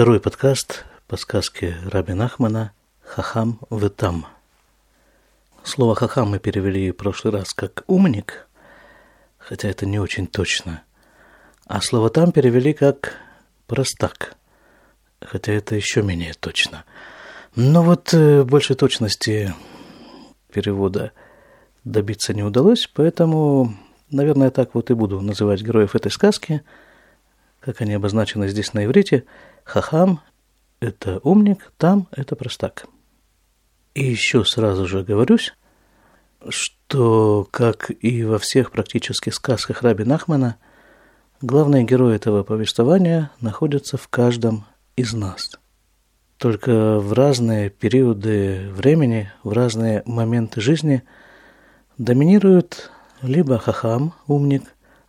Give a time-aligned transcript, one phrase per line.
[0.00, 2.72] Второй подкаст по сказке Раби Нахмана
[3.02, 4.24] «Хахам в там».
[5.62, 8.48] Слово «хахам» мы перевели в прошлый раз как «умник»,
[9.36, 10.84] хотя это не очень точно.
[11.66, 13.18] А слово «там» перевели как
[13.66, 14.36] «простак»,
[15.20, 16.86] хотя это еще менее точно.
[17.54, 19.52] Но вот э, большей точности
[20.50, 21.12] перевода
[21.84, 23.74] добиться не удалось, поэтому,
[24.10, 26.62] наверное, так вот и буду называть героев этой сказки,
[27.60, 29.24] как они обозначены здесь на иврите–
[29.64, 30.20] Хахам–
[30.80, 32.86] это умник, там– это простак.
[33.94, 35.54] И еще сразу же говорюсь,
[36.48, 40.56] что, как и во всех практически сказках Раби Нахмана,
[41.40, 45.52] главные герои этого повествования находятся в каждом из нас.
[46.36, 51.04] Только в разные периоды времени, в разные моменты жизни
[51.96, 52.90] доминирует
[53.22, 54.64] либо хахам, умник,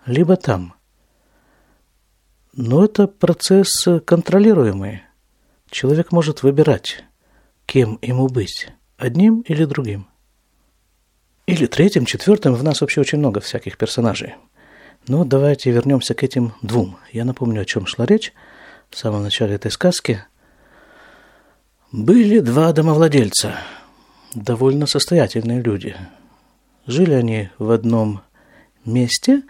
[0.06, 0.76] либо там–
[2.54, 5.04] но это процесс контролируемый.
[5.70, 7.04] Человек может выбирать,
[7.66, 10.08] кем ему быть, одним или другим.
[11.48, 14.36] Или третьим, четвертым, в нас вообще очень много всяких персонажей.
[15.08, 16.98] Но давайте вернемся к этим двум.
[17.12, 18.34] Я напомню, о чем шла речь
[18.90, 20.24] в самом начале этой сказки.
[21.92, 23.56] Были два домовладельца,
[24.34, 25.96] довольно состоятельные люди.
[26.86, 28.22] Жили они в одном
[28.86, 29.44] месте,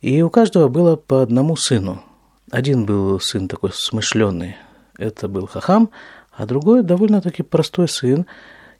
[0.00, 2.02] и у каждого было по одному сыну–
[2.50, 4.56] один был сын такой смышленый,
[4.96, 5.90] это был Хахам,
[6.32, 8.26] а другой довольно-таки простой сын,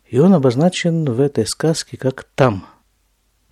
[0.07, 2.67] и он обозначен в этой сказке как «там».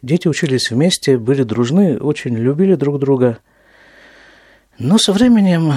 [0.03, 3.39] Дети учились вместе, были дружны, очень любили друг друга.
[4.79, 5.73] Но со временем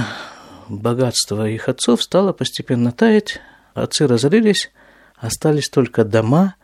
[0.68, 3.40] богатство их отцов стало постепенно таять,
[3.74, 4.72] отцы разорились,
[5.16, 6.56] остались только дома,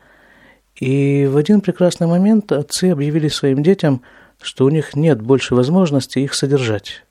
[0.75, 4.01] и в один прекрасный момент отцы объявили своим детям,
[4.41, 7.04] что у них нет больше возможности их содержать.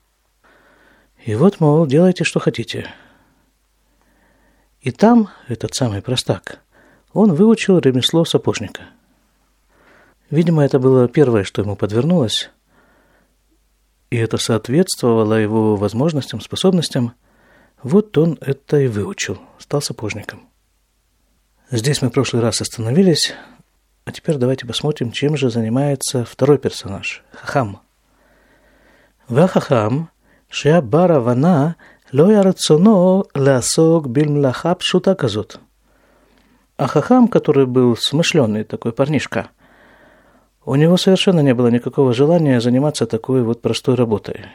[1.25, 2.93] И вот, мол, делайте, что хотите.
[4.81, 6.59] И там этот самый простак,
[7.13, 8.83] он выучил ремесло сапожника.
[10.29, 12.51] Видимо, это было первое, что ему подвернулось,
[14.11, 17.13] и это соответствовало его возможностям, способностям.
[17.81, 20.47] Вот он это и выучил, стал сапожником.
[21.71, 23.33] Здесь мы в прошлый раз остановились,
[24.05, 27.79] а теперь давайте посмотрим, чем же занимается второй персонаж– Хахам.
[29.27, 30.11] В Хахам
[30.64, 31.70] בר הבנה,
[32.12, 35.58] לא היה רצונו לעסוק במלאכה пшута козот.
[36.78, 39.50] А Хахам, который был смышленый такой парнишка,
[40.64, 44.46] у него совершенно не было никакого желания заниматься такой вот простой работой.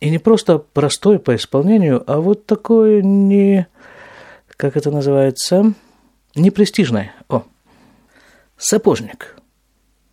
[0.00, 3.66] И не просто простой по исполнению, а вот такой не,
[4.56, 5.74] как это называется,
[6.34, 7.10] не престижной.
[7.28, 7.42] О,
[8.56, 9.36] сапожник.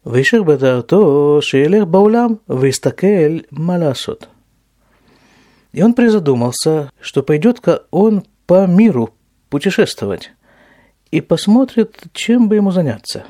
[0.05, 4.27] וישך בדעתו שילך בעולם ויסתכל מה לעשות.
[5.72, 9.14] И он призадумался, что пойдет-ка он по миру
[9.48, 10.32] путешествовать
[11.10, 13.24] и посмотрит, чем бы ему заняться.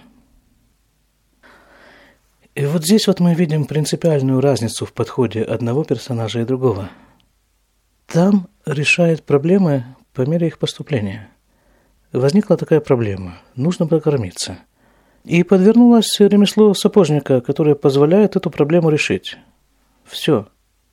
[2.55, 6.91] И вот здесь вот мы видим принципиальную разницу в подходе одного персонажа и другого.
[8.07, 11.31] Там решает проблемы по мере их поступления.
[12.13, 13.39] Возникла такая проблема.
[13.55, 14.59] Нужно прокормиться.
[15.25, 19.37] И подвернулось ремесло сапожника, которое позволяет эту проблему решить.
[20.05, 20.49] Все.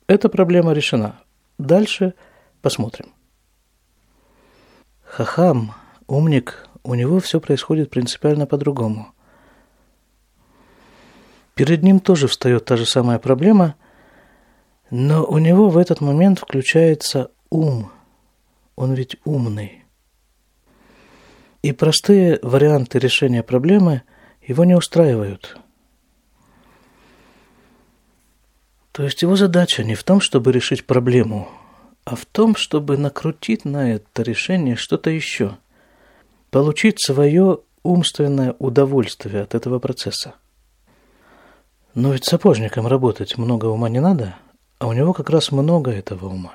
[0.06, 1.18] Эта проблема решена.
[1.58, 2.14] Дальше
[2.62, 3.12] посмотрим.
[5.02, 5.74] Хахам,
[6.06, 9.08] умник, у него все происходит принципиально по-другому.
[11.54, 13.74] Перед ним тоже встает та же самая проблема,
[14.90, 17.90] но у него в этот момент включается ум.
[18.76, 19.84] Он ведь умный.
[21.62, 24.02] И простые варианты решения проблемы
[24.40, 25.58] его не устраивают–
[28.98, 31.48] То есть его задача не в том, чтобы решить проблему,
[32.04, 35.56] а в том, чтобы накрутить на это решение что-то еще,
[36.50, 40.34] получить свое умственное удовольствие от этого процесса.
[41.94, 44.34] Но ведь сапожникам работать много ума не надо,
[44.80, 46.54] а у него как раз много этого ума.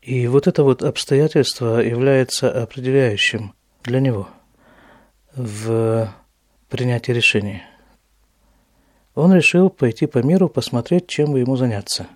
[0.00, 3.52] И вот это вот обстоятельство является определяющим
[3.84, 4.30] для него
[5.36, 6.10] в
[6.70, 7.64] принятии решения
[9.18, 12.06] он решил пойти по миру, посмотреть, чем бы ему заняться.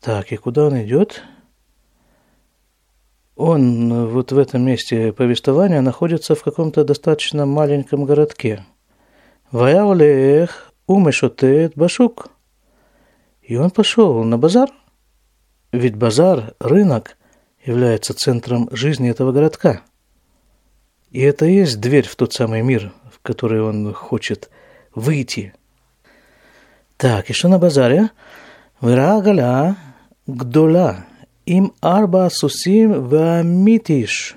[0.00, 1.22] Так, и куда он идет?
[3.36, 8.64] Он вот в этом месте повествования находится в каком-то достаточно маленьком городке.
[9.50, 12.28] Ваявлех умешотет башук.
[13.42, 14.70] И он пошел на базар.
[15.70, 17.18] Ведь базар, рынок,
[17.62, 19.82] является центром жизни этого городка.
[21.10, 24.48] И это и есть дверь в тот самый мир, в который он хочет
[24.94, 25.52] выйти–
[27.04, 28.08] так, что на базаре?
[28.80, 29.76] Вера гала
[30.26, 31.04] гдола.
[31.44, 34.36] им арба сусим вамитиш.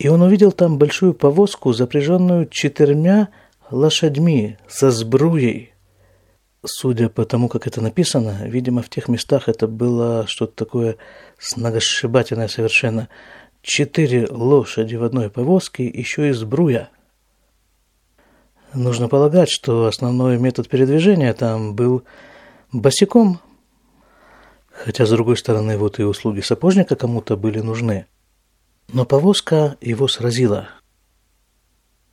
[0.00, 3.28] И он увидел там большую повозку, запряженную четырьмя
[3.70, 5.74] лошадьми со сбруей.
[6.64, 10.96] Судя по тому, как это написано, видимо, в тех местах это было что-то такое
[11.38, 13.08] сногосшибательное совершенно.
[13.62, 16.90] Четыре лошади в одной повозке, еще и сбруя
[18.76, 22.04] нужно полагать, что основной метод передвижения там был
[22.72, 23.40] босиком.
[24.70, 28.06] Хотя, с другой стороны, вот и услуги сапожника кому-то были нужны.
[28.92, 30.68] Но повозка его сразила.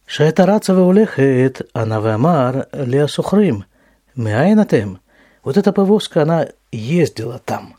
[0.06, 3.66] Шайтараца улехет, анавемар леасухрим,
[4.16, 5.00] меайнатем.
[5.44, 7.76] Вот эта повозка, она ездила там.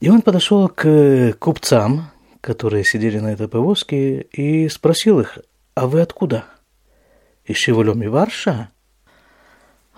[0.00, 2.10] И он подошел к купцам,
[2.40, 5.38] которые сидели на этой повозке, и спросил их,
[5.74, 6.44] а вы откуда?–
[7.46, 8.70] из Шевелем и Варша?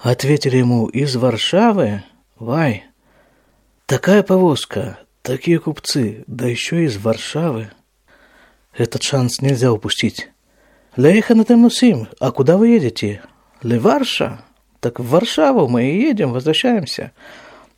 [0.03, 2.05] Ответили ему, из Варшавы?
[2.39, 2.85] Вай,
[3.87, 7.71] такая повозка, такие купцы, да еще из Варшавы.
[8.75, 10.31] Этот шанс нельзя упустить.
[10.97, 13.23] Лейхан это Мусим, а куда вы едете?
[13.63, 14.43] Леварша?
[14.81, 17.13] Так в Варшаву мы и едем, возвращаемся.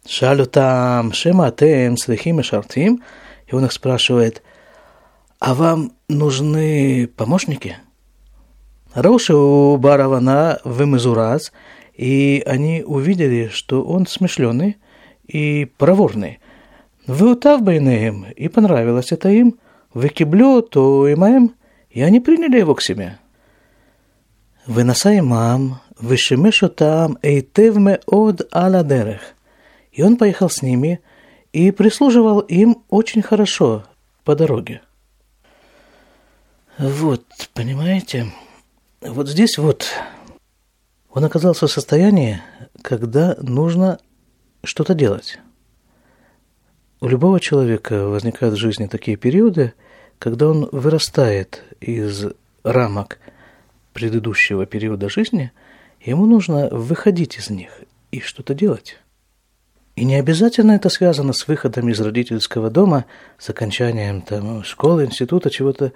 [0.06, 3.02] Шалю там, шема тем, слихим и шартим.
[3.46, 4.42] И он их спрашивает,
[5.38, 7.78] а вам нужны помощники?
[8.94, 11.52] Роши у Баравана в Мезурас,
[11.94, 14.78] и они увидели, что он смешленный
[15.26, 16.40] и проворный.
[17.06, 19.58] Выутав им, эм, и понравилось это им,
[19.94, 21.54] выкиблю то и моим, а эм,
[21.90, 23.18] и они приняли его к себе.
[24.66, 29.20] Выноса имам, вышемешу там, и эйтев меод аладерех.
[29.92, 31.00] И он поехал с ними
[31.52, 33.84] и прислуживал им очень хорошо
[34.24, 34.82] по дороге.
[36.78, 38.32] Вот, понимаете,
[39.00, 39.86] вот здесь вот
[41.12, 42.40] он оказался в состоянии,
[42.82, 43.98] когда нужно
[44.62, 45.38] что-то делать.
[47.00, 49.72] У любого человека возникают в жизни такие периоды,
[50.18, 52.26] когда он вырастает из
[52.62, 53.18] рамок
[53.94, 55.50] предыдущего периода жизни,
[56.00, 57.70] ему нужно выходить из них
[58.12, 58.98] и что-то делать.
[59.96, 63.06] И не обязательно это связано с выходом из родительского дома,
[63.38, 65.92] с окончанием там, школы, института, чего-то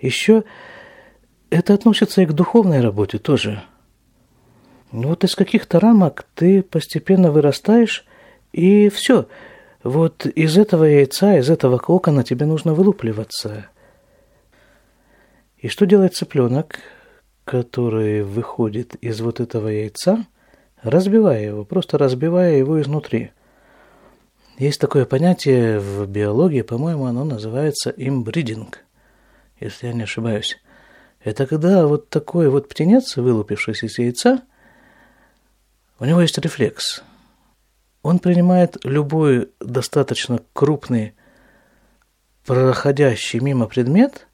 [0.00, 0.44] еще.
[1.54, 3.62] Это относится и к духовной работе тоже.
[4.90, 8.04] Ну вот из каких-то рамок ты постепенно вырастаешь,
[8.50, 9.28] и все.
[9.84, 13.68] Вот из этого яйца, из этого кокона тебе нужно вылупливаться.
[15.58, 16.80] И что делает цыпленок,
[17.44, 20.26] который выходит из вот этого яйца,
[20.82, 23.30] разбивая его, просто разбивая его изнутри?
[24.58, 28.80] Есть такое понятие в биологии, по-моему, оно называется имбридинг,
[29.60, 30.58] если я не ошибаюсь.
[31.24, 34.42] Это когда вот такой вот птенец, вылупившись из яйца,
[35.98, 37.02] у него есть рефлекс.
[38.02, 41.14] Он принимает любой достаточно крупный,
[42.44, 44.26] проходящий мимо предмет,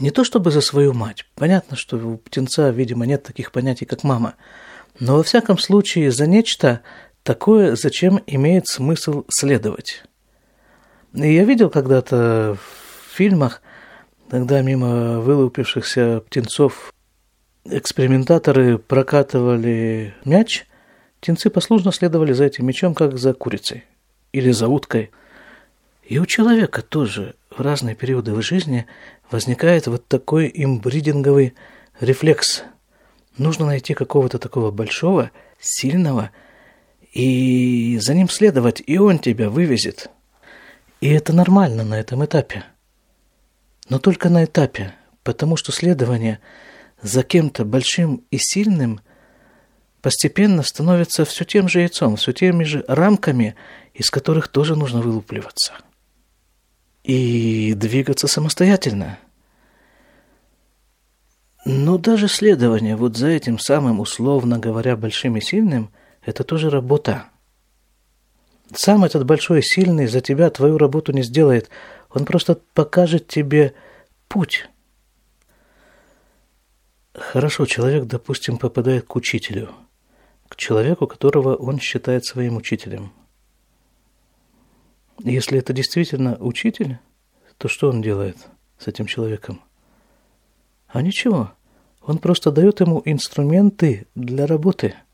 [0.00, 1.26] не то чтобы за свою мать.
[1.34, 4.36] Понятно, что у птенца, видимо, нет таких понятий, как мама.
[4.98, 6.80] Но во всяком случае за нечто
[7.22, 10.02] такое, зачем имеет смысл следовать.
[11.12, 13.60] И я видел когда-то в фильмах,
[14.28, 16.92] когда мимо вылупившихся птенцов
[17.64, 20.66] экспериментаторы прокатывали мяч,
[21.20, 23.84] птенцы послушно следовали за этим мячом, как за курицей
[24.32, 25.10] или за уткой.
[26.02, 28.86] И у человека тоже в разные периоды в жизни
[29.30, 31.54] возникает вот такой имбридинговый
[32.00, 32.64] рефлекс.
[33.38, 36.30] Нужно найти какого-то такого большого, сильного,
[37.12, 40.10] и за ним следовать, и он тебя вывезет.
[41.00, 42.64] И это нормально на этом этапе.
[43.88, 46.40] Но только на этапе, потому что следование
[47.02, 49.00] за кем-то большим и сильным
[50.00, 53.56] постепенно становится все тем же яйцом, все теми же рамками,
[53.92, 55.74] из которых тоже нужно вылупливаться.
[57.02, 59.18] И двигаться самостоятельно.
[61.64, 65.90] Но даже следование вот за этим самым, условно говоря, большим и сильным–
[66.24, 67.24] это тоже работа.
[68.74, 71.70] Сам этот большой и сильный за тебя твою работу не сделает.
[72.14, 73.74] Он просто покажет тебе
[74.28, 74.68] путь.
[77.12, 79.70] Хорошо, человек, допустим, попадает к учителю,
[80.48, 83.12] к человеку, которого он считает своим учителем.
[85.18, 86.98] Если это действительно учитель,
[87.58, 88.36] то что он делает
[88.78, 89.60] с этим человеком?
[90.88, 91.52] А ничего,
[92.00, 94.94] он просто дает ему инструменты для работы–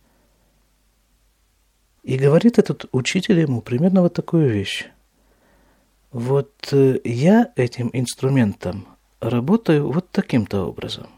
[2.02, 4.86] и говорит этот учитель ему примерно вот такую вещь.
[6.12, 8.88] Вот э, я этим инструментом
[9.20, 11.08] работаю вот таким-то образом.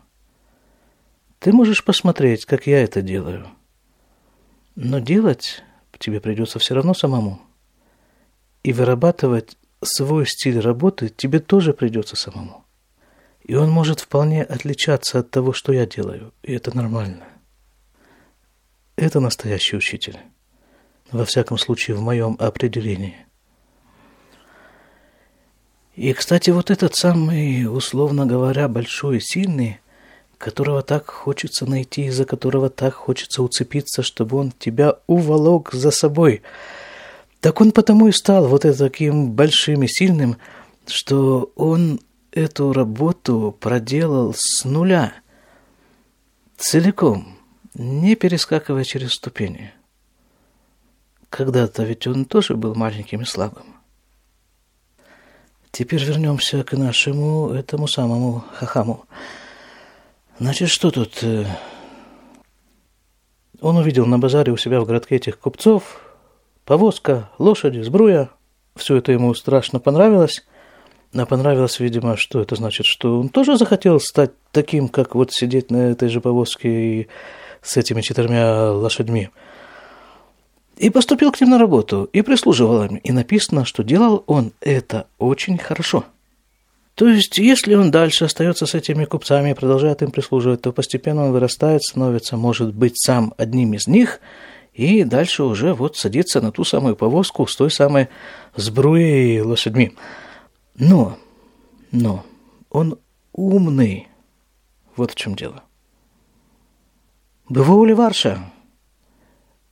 [1.39, 3.49] Ты можешь посмотреть, как я это делаю.
[4.77, 5.63] Но делать
[6.03, 7.41] тебе придется все равно самому.
[8.63, 12.65] И вырабатывать свой стиль работы тебе тоже придется самому.
[13.43, 17.25] И он может вполне отличаться от того, что я делаю, и это нормально.
[18.97, 20.19] Это настоящий учитель.
[21.11, 23.17] Во всяком случае, в моем определении.
[26.03, 29.79] И, кстати, вот этот самый, условно говоря, большой и сильный,
[30.37, 36.43] которого так хочется найти, за которого так хочется уцепиться, чтобы он тебя уволок за собой.
[37.41, 40.39] Так он потому и стал вот таким большим и сильным,
[40.89, 42.01] что он
[42.33, 45.13] эту работу проделал с нуля,
[46.57, 47.39] целиком,
[47.75, 49.73] не перескакивая через ступени.
[51.31, 53.82] Когда-то ведь он тоже был маленьким и слабым.
[55.73, 59.07] Теперь вернемся к нашему этому самому хахаму.
[60.39, 61.23] Значит, что тут?
[61.23, 61.47] Э,
[63.59, 66.03] он увидел на базаре у себя в городке этих купцов,
[66.67, 68.29] повозка, лошади, сбруя.
[68.77, 70.45] Все это ему страшно понравилось.
[71.15, 75.71] А понравилось, видимо, что это значит, что он тоже захотел стать таким, как вот сидеть
[75.71, 77.09] на этой же повозке и
[77.63, 79.31] с этими четырьмя лошадьми.
[80.77, 82.97] И поступил к ним на работу, и прислуживал им.
[82.97, 86.05] И написано, что делал он это очень хорошо.
[86.95, 91.25] То есть, если он дальше остается с этими купцами и продолжает им прислуживать, то постепенно
[91.27, 94.21] он вырастает, становится, может быть, сам одним из них,
[94.75, 98.09] и дальше уже вот садится на ту самую повозку с той самой
[98.57, 99.95] сбруей лошадьми.
[100.75, 101.19] Но,
[101.91, 102.25] но,
[102.71, 102.99] он
[103.33, 104.09] умный.
[104.97, 105.63] Вот в чем дело.
[107.49, 108.52] Быволи Варша.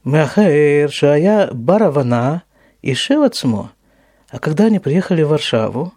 [0.05, 2.45] Мяхаэр Шая Баравана
[2.81, 3.73] и Шевацмо.
[4.31, 5.93] А когда они приехали в Варшаву,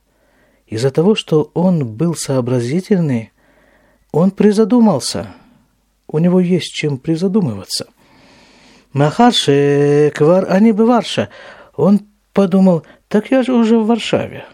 [0.68, 3.32] из-за того, что он был сообразительный,
[4.12, 5.28] он призадумался.
[6.08, 7.88] У него есть чем призадумываться.
[8.92, 11.30] Махарше квар, а не быварша.
[11.76, 12.02] Он
[12.34, 14.46] подумал, так я же уже в Варшаве.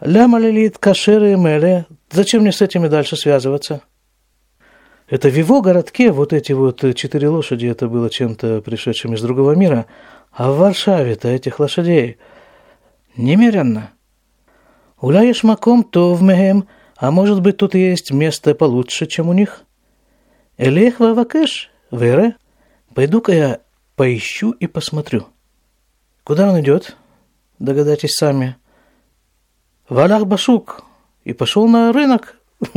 [0.00, 1.86] Ляма лилит кашеры и меле.
[2.10, 3.82] Зачем мне с этими дальше связываться?
[5.08, 9.52] Это в его городке вот эти вот четыре лошади, это было чем-то пришедшим из другого
[9.52, 9.86] мира.
[10.30, 12.18] А в Варшаве-то этих лошадей
[13.16, 13.90] немеренно.
[15.00, 19.64] Уляешь маком то в мехем, а может быть тут есть место получше, чем у них?
[20.56, 22.36] Элех вавакеш, вере.
[22.94, 23.60] Пойду-ка я
[23.96, 25.26] поищу и посмотрю.
[26.24, 26.96] Куда он идет?
[27.58, 28.56] Догадайтесь сами.
[29.88, 30.84] Валях Башук
[31.24, 32.38] и пошел на рынок.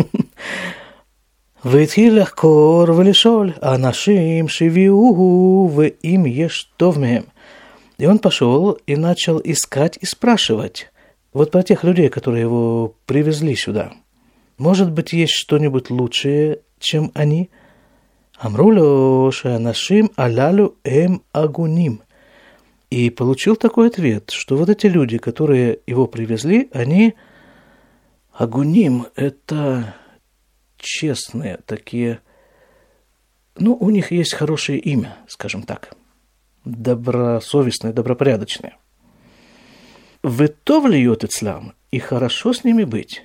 [1.64, 7.22] והתחיל לחקור ולשאול, אנשים שהביאוהו ואם יש טוב מהם.
[8.00, 10.90] И он пошел и начал искать и спрашивать.
[11.34, 13.92] Вот про тех людей, которые его привезли сюда.
[14.56, 17.50] Может быть, есть что-нибудь лучшее, чем они?
[18.38, 22.00] Амрулю шанашим алялю эм агуним.
[22.88, 27.14] И получил такой ответ, что вот эти люди, которые его привезли, они
[28.32, 29.94] агуним, это
[30.77, 32.19] честные такие,
[33.57, 35.93] ну, у них есть хорошее имя, скажем так,
[36.65, 38.75] добросовестные, добропорядочные.
[40.23, 43.23] Вытов льет ислам, и хорошо с ними быть.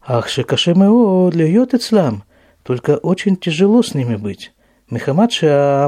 [0.00, 2.24] Ах, шекашемео льет ислам,
[2.62, 4.52] только очень тяжело с ними быть.
[4.88, 5.32] Мехамад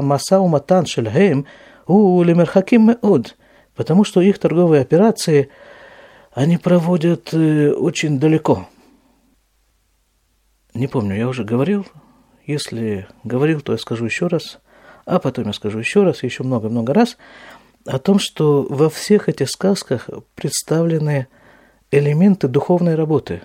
[0.03, 1.45] маса уматан шельхем–
[1.91, 3.35] у лемерхаким меод,
[3.75, 5.49] потому что их торговые операции
[6.33, 8.67] они проводят э, очень далеко.
[10.73, 11.85] Не помню, я уже говорил.
[12.45, 14.59] Если говорил, то я скажу еще раз,
[15.05, 17.17] а потом я скажу еще раз, еще много-много раз,
[17.85, 21.27] о том, что во всех этих сказках представлены
[21.91, 23.41] элементы духовной работы.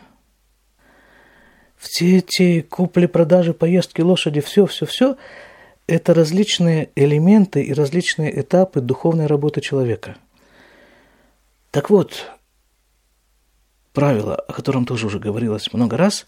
[1.77, 5.17] Все эти купли-продажи, поездки, лошади, все-все-все–
[5.87, 10.17] это различные элементы и различные этапы духовной работы человека.
[11.71, 12.31] Так вот,
[13.93, 16.27] правило, о котором тоже уже говорилось много раз,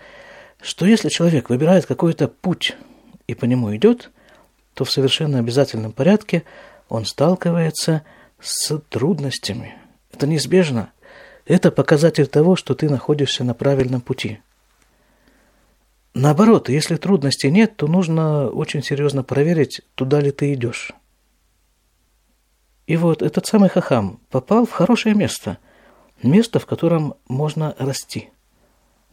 [0.60, 2.76] что если человек выбирает какой-то путь
[3.26, 4.10] и по нему идет,
[4.74, 6.44] то в совершенно обязательном порядке
[6.88, 8.02] он сталкивается
[8.40, 9.76] с трудностями.
[10.12, 10.92] Это неизбежно.
[11.44, 14.40] Это показатель того, что ты находишься на правильном пути–
[16.14, 20.90] Наоборот, если трудностей нет, то нужно очень серьезно проверить, туда ли ты идешь.
[22.88, 25.58] И вот этот самый хахам попал в хорошее место.
[26.20, 28.30] Место, в котором можно расти,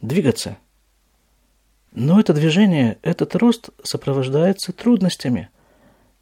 [0.00, 0.56] двигаться.
[1.96, 5.48] Но это движение, этот рост сопровождается трудностями.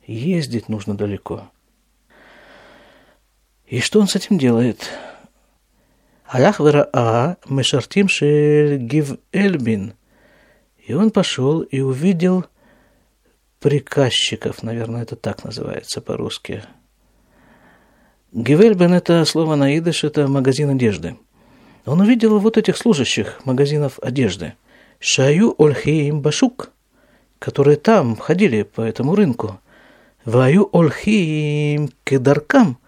[0.07, 1.51] Ездить нужно далеко.
[3.67, 4.89] И что он с этим делает?
[6.27, 8.07] Алях вераа мешартим
[8.87, 9.93] гив эльбин–
[10.87, 12.45] и он пошел и увидел
[13.61, 16.63] приказчиков, наверное, это так называется по-русски.
[18.33, 21.17] Гевельбен– это слово на идыш, это магазин одежды.
[21.87, 24.55] Он увидел вот этих служащих магазинов одежды.
[25.07, 26.71] Шаю Ольхиим Башук,
[27.39, 29.61] которые там ходили по этому рынку.
[30.25, 32.79] Ваю Ольхиим Кедаркам,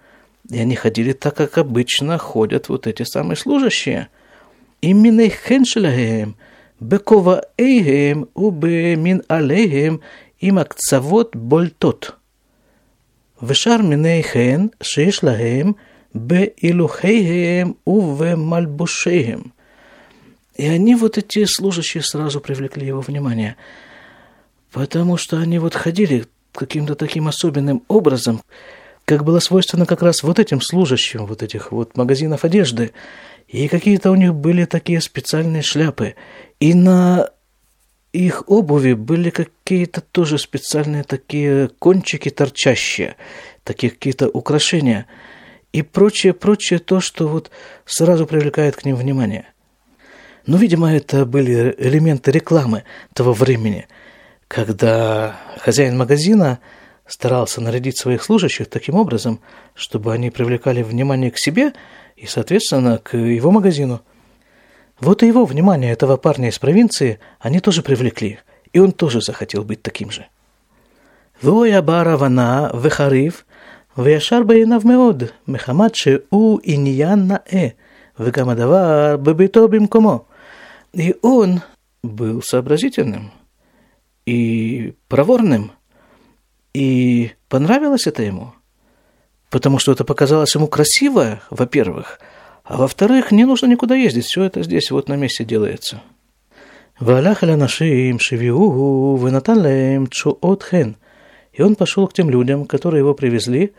[0.51, 4.09] и они ходили так, как обычно ходят вот эти самые служащие.
[4.81, 6.37] Именно Хеншелагеем,
[6.81, 10.01] Бекова Эйгеем, Убе Мин Алейгеем,
[10.39, 12.17] им акцавот больтот.
[13.43, 15.77] Вешар миней хен, шиш лагеем,
[16.15, 19.53] бе илухейгеем, уве мальбушейгеем.
[20.57, 23.57] И они, вот эти служащие, сразу привлекли его внимание,
[24.73, 28.41] потому что они вот ходили каким-то таким особенным образом,
[29.05, 32.93] как было свойственно как раз вот этим служащим вот этих вот магазинов одежды,
[33.49, 36.15] и какие-то у них были такие специальные шляпы,
[36.59, 37.29] и на
[38.15, 43.17] их обуви были какие-то тоже специальные такие кончики торчащие,
[43.63, 45.07] такие какие-то украшения
[45.75, 47.51] и прочее, прочее то, что вот
[47.85, 49.45] сразу привлекает к ним внимание.
[50.46, 53.88] Ну, видимо, это были элементы рекламы того времени,
[54.48, 56.60] когда хозяин магазина
[57.08, 59.40] старался нарядить своих служащих таким образом,
[59.76, 61.74] чтобы они привлекали внимание к себе
[62.16, 64.12] и, соответственно, к его магазину –
[65.02, 68.38] вот и его внимание этого парня из провинции они тоже привлекли,
[68.72, 70.28] и он тоже захотел быть таким же.
[71.44, 73.44] והוא бара вана вехарив,
[73.98, 77.68] וישר בעיניו מאוד, מחמת שהוא עניין נאה,
[78.20, 80.26] וגם הדבר בביתו במקומו.
[80.97, 81.61] И он
[82.03, 83.31] был сообразительным
[84.25, 85.73] и проворным,
[86.73, 88.55] и понравилось это ему,
[89.51, 92.19] потому что это показалось ему красиво, во-первых,
[92.65, 96.01] а во-вторых, не нужно никуда ездить, все это здесь вот на месте делается.
[96.99, 100.97] «Валях нашим шивиугу венаталем чуот хен».
[101.53, 103.75] И он пошел к тем людям, которые его привезли,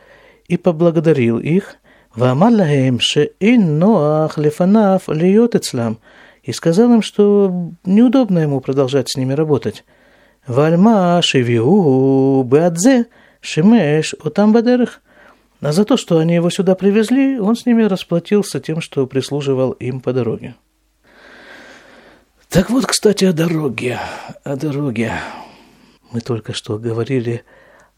[0.48, 1.78] и поблагодарил их.
[2.14, 5.98] «Вамалаем ше ин ноах лефанаф льет ицлам»
[6.48, 9.84] и сказал им, что неудобно ему продолжать с ними работать.
[10.48, 13.08] «Вальма Шивиу, бадзе
[13.42, 15.02] шимеш отамбадерах».
[15.60, 19.72] А за то, что они его сюда привезли, он с ними расплатился тем, что прислуживал
[19.72, 20.56] им по дороге.
[22.48, 24.00] Так вот, кстати, о дороге.
[24.46, 25.12] О дороге.
[26.12, 27.44] Мы только что говорили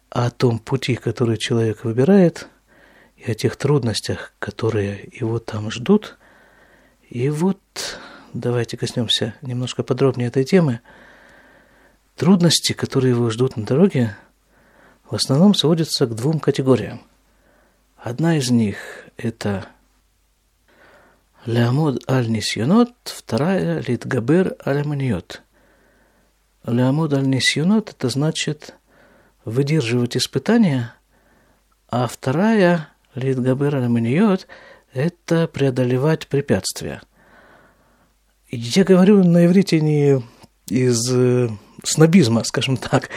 [0.10, 2.48] о том пути, который человек выбирает,
[3.16, 6.18] и о тех трудностях, которые его там ждут.
[7.10, 7.60] И вот
[8.34, 10.82] давайте коснемся немножко подробнее этой темы.
[12.16, 14.16] Трудности, которые его ждут на дороге,
[15.10, 17.02] в основном сводятся к двум категориям.
[17.98, 18.78] Одна из них–
[19.18, 19.68] это
[21.46, 25.42] Леамуд аль-Нисьюнот, вторая– Литгабер аль-Аманиот.
[26.66, 28.76] Леамуд аль-Нисьюнот– это значит
[29.46, 30.94] выдерживать испытания,
[31.90, 34.48] а вторая– Литгабер аль-Аманиот–
[34.94, 37.02] это преодолевать препятствия.
[38.52, 40.24] Я говорю на иврите не
[40.68, 41.50] из э,
[41.84, 43.10] снобизма, скажем так,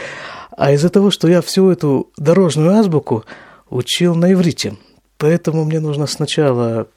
[0.55, 3.25] а из-за того, что я всю эту дорожную азбуку–
[3.73, 4.77] учил на иврите.
[5.17, 6.87] Поэтому мне нужно сначала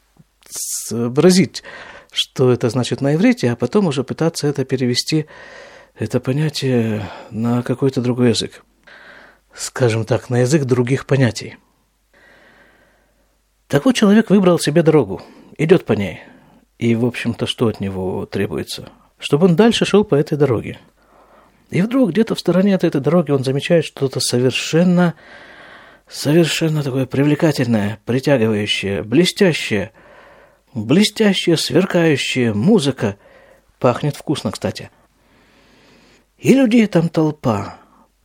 [0.48, 1.62] сообразить,
[2.12, 5.26] что это значит на иврите, а потом уже пытаться это перевести,
[5.98, 8.62] это понятие на какой-то другой язык.
[9.54, 11.56] Скажем так, на язык других понятий.
[13.68, 15.22] Так вот, человек выбрал себе дорогу,
[15.56, 16.20] идет по ней.
[16.78, 18.90] И, в общем-то, что от него требуется?
[19.18, 20.78] Чтобы он дальше шел по этой дороге.
[21.70, 25.14] И вдруг где-то в стороне от этой дороги он замечает что-то совершенно
[26.08, 29.90] Совершенно такое привлекательное, притягивающее, блестящее,
[30.72, 33.16] блестящая, сверкающая музыка.
[33.80, 34.90] Пахнет вкусно, кстати.
[36.38, 37.78] И людей там толпа.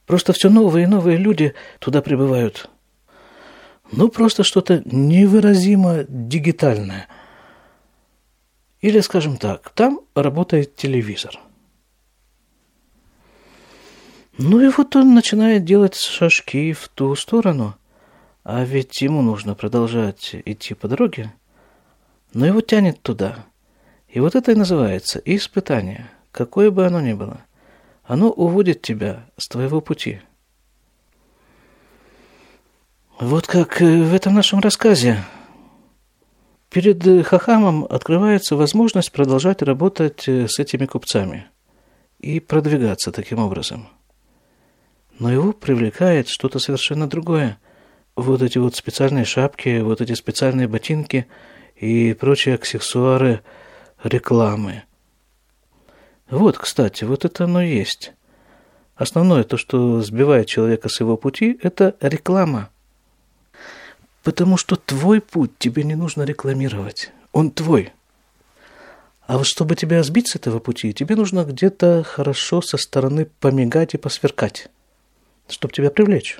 [0.06, 2.70] Просто все новые и новые люди туда прибывают.
[3.92, 7.08] Ну, просто что-то невыразимо дигитальное.
[8.82, 11.40] Или, скажем так, там работает телевизор.
[14.38, 17.76] Ну и вот он начинает делать шажки в ту сторону.
[18.44, 21.32] А ведь ему нужно продолжать идти по дороге.
[22.34, 23.46] Но его тянет туда.
[24.08, 27.42] И вот это и называется испытание, какое бы оно ни было.
[28.04, 30.22] Оно уводит тебя с твоего пути.
[33.20, 35.24] Вот как э, в этом нашем рассказе.
[36.72, 41.46] Перед э, Хахамом открывается возможность продолжать работать э, с этими купцами
[42.20, 43.88] и продвигаться таким образом–
[45.22, 47.60] но его привлекает что-то совершенно другое.
[48.16, 51.28] Вот эти вот специальные шапки, вот эти специальные ботинки
[51.76, 53.42] и прочие аксессуары
[54.04, 54.82] рекламы.
[56.28, 58.14] Вот, кстати, вот это оно есть.
[58.96, 62.72] Основное то, что сбивает человека с его пути, это реклама.
[64.24, 67.12] Потому что твой путь тебе не нужно рекламировать.
[67.32, 67.92] Он твой.
[69.26, 73.94] А вот чтобы тебя сбить с этого пути, тебе нужно где-то хорошо со стороны помигать
[73.94, 74.70] и посверкать,
[75.48, 76.40] чтобы тебя привлечь.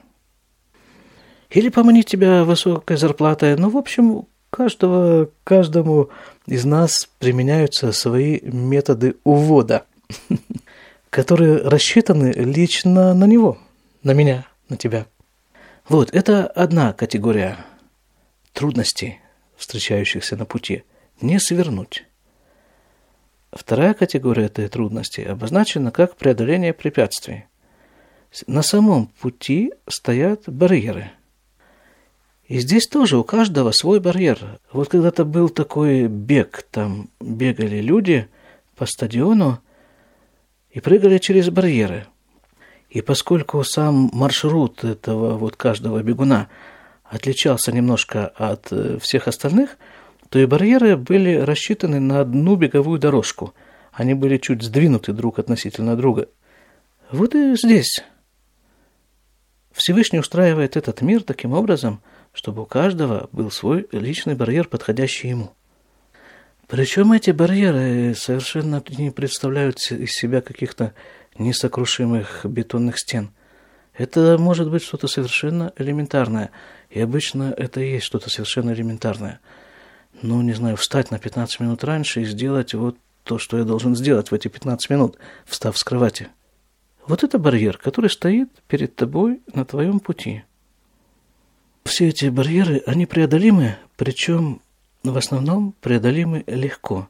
[1.50, 3.56] Или поманить тебя высокой зарплатой.
[3.56, 6.10] Ну, в общем, каждого, каждому
[6.46, 9.86] из нас применяются свои методы увода,
[11.10, 13.58] которые рассчитаны лично на него,
[14.04, 15.08] на меня, на тебя.
[15.90, 17.58] Вот, это одна категория
[18.54, 19.20] трудностей,
[19.56, 20.84] встречающихся на пути.
[21.22, 22.06] Не свернуть.
[23.52, 27.46] Вторая категория этой трудности обозначена как преодоление препятствий.
[28.48, 31.12] На самом пути стоят барьеры–
[32.52, 34.60] и здесь тоже у каждого свой барьер.
[34.74, 38.28] Вот когда-то был такой бег, там бегали люди
[38.76, 39.60] по стадиону
[40.70, 42.08] и прыгали через барьеры.
[42.90, 46.50] И поскольку сам маршрут этого вот каждого бегуна
[47.12, 49.78] отличался немножко от э, всех остальных,
[50.30, 53.54] то и барьеры были рассчитаны на одну беговую дорожку.
[53.92, 56.30] Они были чуть сдвинуты друг относительно друга.
[57.12, 58.02] Вот и здесь.
[59.74, 65.52] Всевышний устраивает этот мир таким образом, чтобы у каждого был свой личный барьер, подходящий ему.
[66.68, 70.94] Причем эти барьеры совершенно не представляют из себя каких-то
[71.38, 73.32] несокрушимых бетонных стен.
[73.94, 76.52] Это может быть что-то совершенно элементарное.
[76.92, 79.40] И обычно это и есть что-то совершенно элементарное.
[80.22, 83.96] Ну, не знаю, встать на 15 минут раньше и сделать вот то, что я должен
[83.96, 86.28] сделать в эти 15 минут, встав с кровати.
[87.08, 90.44] Вот это барьер, который стоит перед тобой на твоем пути–
[91.84, 94.62] все эти барьеры, они преодолимы, причем
[95.04, 97.08] в основном преодолимы легко.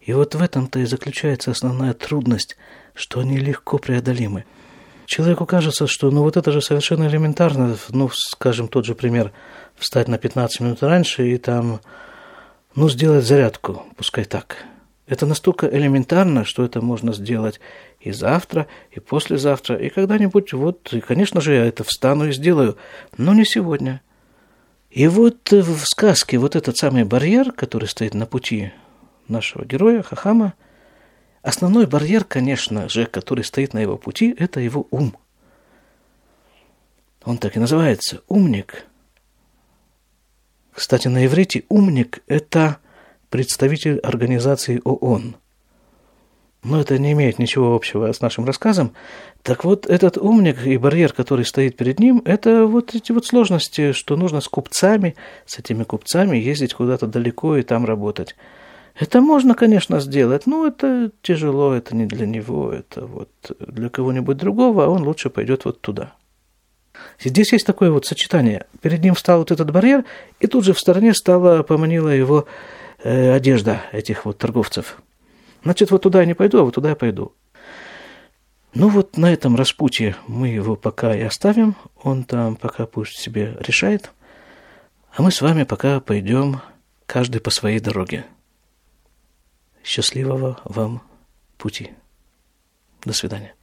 [0.00, 2.56] И вот в этом-то и заключается основная трудность,
[2.94, 4.44] что они легко преодолимы.
[5.08, 9.32] Человеку кажется, что ну вот это же совершенно элементарно, ну, скажем, тот же пример,
[9.74, 11.80] встать на 15 минут раньше и там,
[12.74, 14.58] ну, сделать зарядку, пускай так.
[15.06, 17.58] Это настолько элементарно, что это можно сделать
[18.00, 22.76] и завтра, и послезавтра, и когда-нибудь, вот, и, конечно же, я это встану и сделаю,
[23.16, 24.02] но не сегодня–
[24.90, 28.72] и вот в сказке вот этот самый барьер, который стоит на пути
[29.28, 30.54] нашего героя, Хахама,
[31.48, 35.16] основной барьер, конечно же, который стоит на его пути, это его ум.
[37.24, 38.86] Он так и называется– умник.
[40.72, 42.78] Кстати, на иврите умник– это
[43.30, 45.36] представитель организации ООН–
[46.64, 48.92] но это не имеет ничего общего с нашим рассказом.
[49.42, 53.92] Так вот, этот умник и барьер, который стоит перед ним, это вот эти вот сложности,
[53.92, 55.14] что нужно с купцами,
[55.46, 58.34] с этими купцами ездить куда-то далеко и там работать.
[58.98, 63.30] Это можно, конечно, сделать, но это тяжело, это не для него, это вот
[63.60, 66.14] для кого-нибудь другого, а он лучше пойдет вот туда.
[67.20, 68.66] Здесь есть такое вот сочетание.
[68.82, 70.04] Перед ним встал вот этот барьер,
[70.40, 72.46] и тут же в стороне стала, поманила его
[73.04, 75.00] э, одежда этих вот торговцев–
[75.64, 77.32] Значит, вот туда я не пойду, а вот туда я пойду.
[78.74, 81.74] Ну вот на этом распутье мы его пока и оставим.
[82.02, 84.12] Он там пока пусть себе решает.
[85.14, 86.60] А мы с вами пока пойдем
[87.06, 88.24] каждый по своей дороге.
[89.88, 91.00] Счастливого вам
[91.56, 91.94] пути.
[93.06, 93.54] До свидания.